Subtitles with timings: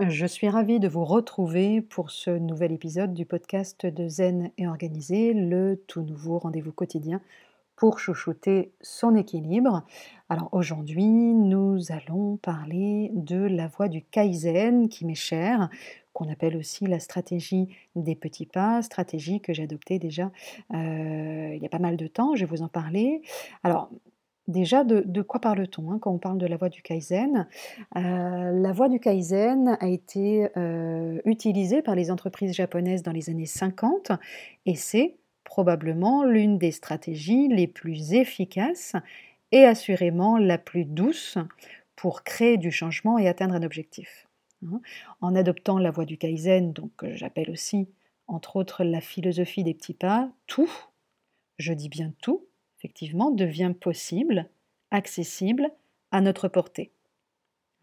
[0.00, 4.68] Je suis ravie de vous retrouver pour ce nouvel épisode du podcast de Zen et
[4.68, 7.20] Organisé, le tout nouveau rendez-vous quotidien
[7.74, 9.82] pour chouchouter son équilibre.
[10.28, 15.68] Alors aujourd'hui, nous allons parler de la voie du Kaizen qui m'est chère,
[16.12, 20.30] qu'on appelle aussi la stratégie des petits pas, stratégie que j'ai adoptée déjà
[20.74, 23.20] euh, il y a pas mal de temps, je vais vous en parler.
[23.64, 23.90] Alors
[24.48, 27.46] Déjà, de, quoi parle-t-on hein, quand on parle de la voie du Kaizen?
[27.96, 33.28] Euh, La voie du Kaizen a été euh, utilisée par les entreprises japonaises dans les
[33.28, 34.12] années 50
[34.64, 38.94] et c'est probablement l'une des stratégies les plus efficaces
[39.52, 41.36] et assurément la plus douce
[41.94, 44.28] pour créer du changement et atteindre un objectif.
[44.64, 44.80] Hein.
[45.20, 47.88] En adoptant la voie du Kaizen, donc j'appelle aussi
[48.28, 50.70] entre autres la philosophie des petits pas, tout,
[51.58, 52.47] je dis bien tout,
[52.78, 54.48] effectivement, devient possible,
[54.90, 55.70] accessible,
[56.10, 56.90] à notre portée.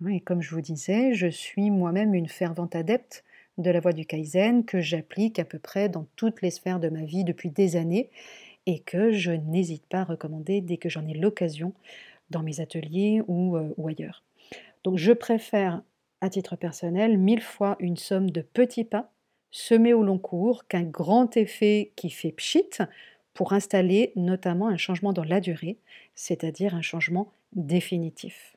[0.09, 3.23] Et comme je vous disais, je suis moi-même une fervente adepte
[3.57, 6.89] de la voie du Kaizen que j'applique à peu près dans toutes les sphères de
[6.89, 8.09] ma vie depuis des années
[8.65, 11.73] et que je n'hésite pas à recommander dès que j'en ai l'occasion
[12.29, 14.23] dans mes ateliers ou, euh, ou, ailleurs.
[14.83, 15.81] Donc je préfère,
[16.21, 19.11] à titre personnel, mille fois une somme de petits pas
[19.51, 22.69] semés au long cours qu'un grand effet qui fait pchit
[23.35, 25.77] pour installer notamment un changement dans la durée,
[26.15, 28.55] c'est-à-dire un changement définitif.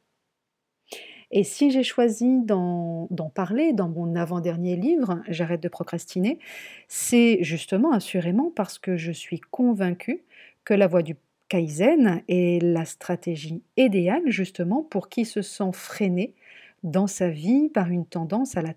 [1.30, 6.38] Et si j'ai choisi d'en parler dans mon avant-dernier livre, J'arrête de procrastiner,
[6.86, 10.22] c'est justement assurément parce que je suis convaincue
[10.64, 11.16] que la voie du
[11.48, 16.34] Kaizen est la stratégie idéale justement pour qui se sent freiné
[16.82, 18.74] dans sa vie par une tendance à la,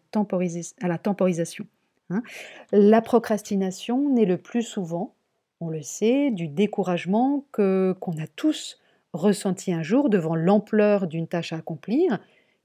[0.98, 1.68] temporisation.
[2.10, 2.24] Hein.
[2.74, 5.14] la procrastination n'est le plus souvent
[5.62, 8.80] on le sait, du découragement que qu'on a tous
[9.14, 12.20] ressenti un jour devant l'ampleur d'une tâche à accomplir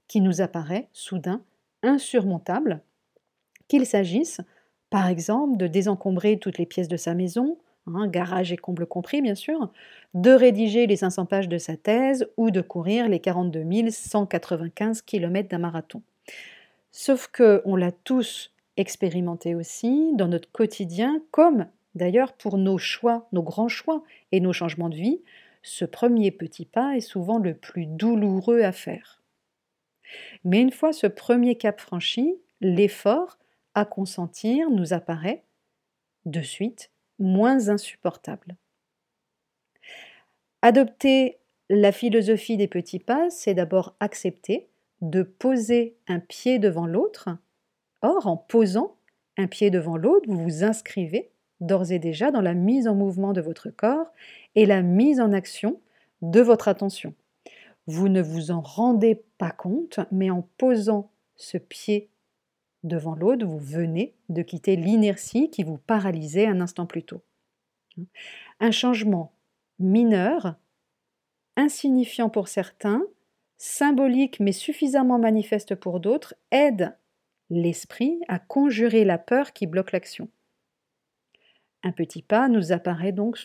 [0.07, 1.41] qui nous apparaît soudain
[1.83, 2.81] insurmontable,
[3.67, 4.41] qu'il s'agisse
[4.89, 9.21] par exemple de désencombrer toutes les pièces de sa maison, hein, garage et comble compris
[9.21, 9.71] bien sûr,
[10.13, 15.49] de rédiger les 500 pages de sa thèse ou de courir les 42 195 km
[15.49, 16.01] d'un marathon.
[16.91, 23.27] Sauf que on l'a tous expérimenté aussi dans notre quotidien comme D'ailleurs, pour nos choix,
[23.31, 25.21] nos grands choix et nos changements de vie,
[25.63, 29.21] ce premier petit pas est souvent le plus douloureux à faire.
[30.43, 33.37] Mais une fois ce premier cap franchi, l'effort
[33.73, 35.43] à consentir nous apparaît,
[36.25, 38.55] de suite, moins insupportable.
[40.61, 41.37] Adopter
[41.69, 44.67] la philosophie des petits pas, c'est d'abord accepter
[45.01, 47.29] de poser un pied devant l'autre.
[48.01, 48.95] Or, en posant
[49.37, 51.29] un pied devant l'autre, vous vous inscrivez
[51.59, 54.07] d'ores et déjà dans la mise en mouvement de votre corps
[54.55, 55.79] et la mise en action
[56.21, 57.13] de votre attention.
[57.87, 62.09] Vous ne vous en rendez pas compte, mais en posant ce pied
[62.83, 67.21] devant l'autre, vous venez de quitter l'inertie qui vous paralysait un instant plus tôt.
[68.59, 69.33] Un changement
[69.79, 70.55] mineur,
[71.55, 73.03] insignifiant pour certains,
[73.57, 76.95] symbolique mais suffisamment manifeste pour d'autres, aide
[77.49, 80.29] l'esprit à conjurer la peur qui bloque l'action.
[81.87, 83.37] Un petit pas nous apparaît donc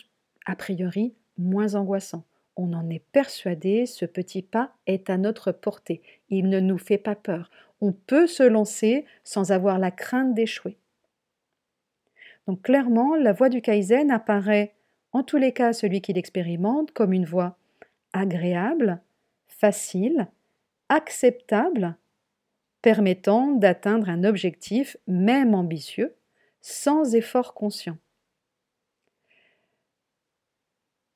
[0.45, 2.25] a priori moins angoissant.
[2.57, 6.01] On en est persuadé, ce petit pas est à notre portée.
[6.27, 7.49] Il ne nous fait pas peur.
[7.79, 10.75] On peut se lancer sans avoir la crainte d'échouer.
[12.45, 14.75] Donc clairement, la voie du Kaizen apparaît,
[15.13, 17.57] en tous les cas celui qui l'expérimente, comme une voie
[18.11, 18.99] agréable,
[19.47, 20.27] facile,
[20.89, 21.95] acceptable,
[22.81, 26.13] permettant d'atteindre un objectif, même ambitieux,
[26.59, 27.95] sans effort conscient.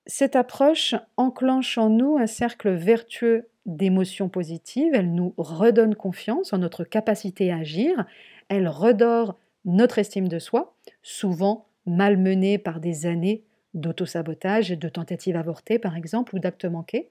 [0.07, 6.59] Cette approche enclenche en nous un cercle vertueux d'émotions positives, elle nous redonne confiance en
[6.59, 8.05] notre capacité à agir,
[8.47, 15.35] elle redore notre estime de soi, souvent malmenée par des années d'autosabotage et de tentatives
[15.35, 17.09] avortées par exemple ou d'actes manqués.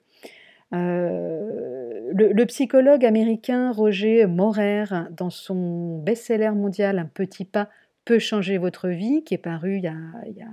[0.73, 7.69] Euh, le, psychologue américain Roger Morer, dans son best-seller mondial Un petit pas
[8.05, 10.49] peut changer votre vie, qui est paru il y a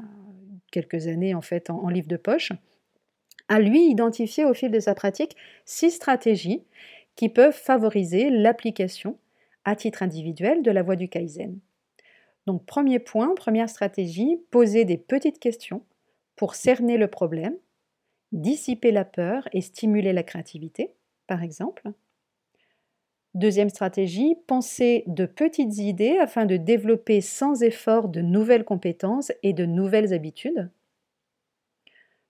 [0.74, 2.52] quelques années en fait en, livre de poche,
[3.48, 6.64] a lui identifié au fil de sa pratique six stratégies
[7.16, 9.18] qui peuvent favoriser l'application
[9.66, 11.60] à titre individuel de la voie du Kaizen.
[12.48, 15.84] Donc premier point, première stratégie, poser des petites questions
[16.36, 17.56] pour cerner le problème,
[18.32, 20.96] dissiper la peur et stimuler la créativité,
[21.28, 21.84] par exemple.
[23.36, 29.54] Deuxième stratégie, penser de petites idées afin de développer sans effort de nouvelles compétences et
[29.54, 30.70] de nouvelles habitudes.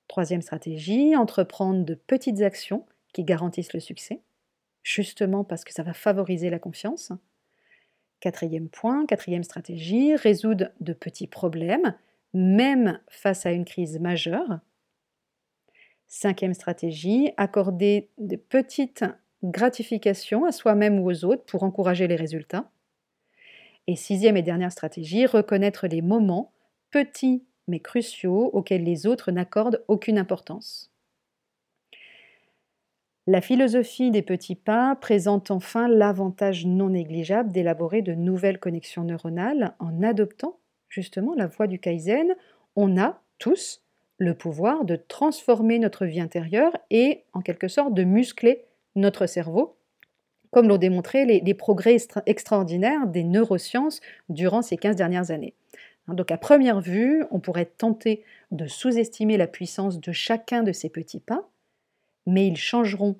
[0.08, 4.22] Troisième stratégie, entreprendre de petites actions qui garantissent le succès,
[4.82, 7.12] justement parce que ça va favoriser la confiance.
[8.22, 11.96] Quatrième point, quatrième stratégie, résoudre de petits problèmes,
[12.34, 14.60] même face à une crise majeure.
[16.08, 19.04] Cinquième stratégie, accorder de petites
[19.44, 22.72] gratifications à soi-même ou aux autres pour encourager les résultats.
[23.88, 26.52] Et sixième et dernière stratégie, reconnaître les moments,
[26.92, 30.92] petits mais cruciaux, auxquels les autres n'accordent aucune importance.
[33.26, 39.76] La philosophie des petits pas présente enfin l'avantage non négligeable d'élaborer de nouvelles connexions neuronales
[39.80, 40.58] en adoptant
[40.90, 42.36] justement la voie du Kaizen.
[42.76, 43.82] On a tous
[44.18, 49.76] le pouvoir de transformer notre vie intérieure et en quelque sorte de muscler notre cerveau,
[50.52, 55.56] comme l'ont démontré les, progrès extraordinaires des neurosciences durant ces 15 dernières années.
[56.08, 60.72] Hein, donc à première vue, on pourrait tenter de sous-estimer la puissance de chacun de
[60.72, 61.50] ces petits pas,
[62.28, 63.16] mais ils changeront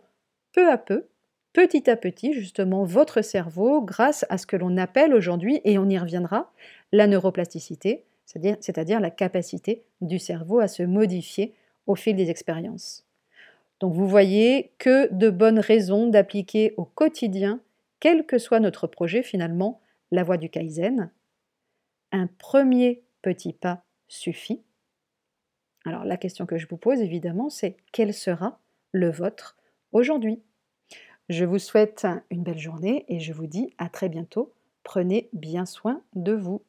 [0.52, 1.08] peu à peu,
[1.54, 5.90] petit à petit, justement, votre cerveau grâce à ce que l'on appelle aujourd'hui, et on
[5.90, 6.52] y reviendra,
[6.92, 11.54] la neuroplasticité, c'est-à-dire la capacité du cerveau à se modifier
[11.88, 13.06] au fil des expériences.
[13.84, 17.60] Donc vous voyez que de bonnes raisons d'appliquer au quotidien,
[18.00, 21.12] quel que soit notre projet finalement, la voie du Kaizen.
[22.14, 24.62] Un premier petit pas suffit.
[25.84, 28.58] Alors la question que je vous pose évidemment, c'est quel sera
[28.94, 29.58] le vôtre
[29.92, 30.42] aujourd'hui?
[31.28, 34.54] Je vous souhaite une belle journée et je vous dis à très bientôt.
[34.84, 36.62] Prenez bien soin de vous.